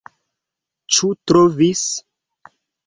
Ĉu 0.95 1.11
trovis? 1.33 1.87